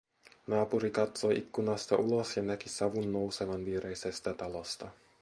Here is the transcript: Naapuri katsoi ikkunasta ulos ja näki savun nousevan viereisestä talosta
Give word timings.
Naapuri 0.47 0.89
katsoi 0.91 1.37
ikkunasta 1.37 1.95
ulos 1.95 2.37
ja 2.37 2.43
näki 2.43 2.69
savun 2.69 3.13
nousevan 3.13 3.65
viereisestä 3.65 4.33
talosta 4.33 4.87